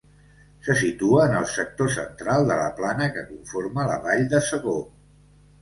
Se 0.67 0.75
situa 0.79 1.25
en 1.29 1.35
el 1.41 1.45
sector 1.51 1.91
central 1.97 2.47
de 2.53 2.57
la 2.63 2.73
plana 2.81 3.11
que 3.19 3.27
conforma 3.29 3.87
la 3.93 3.99
Vall 4.07 4.29
de 4.33 4.45
Segó. 4.51 4.79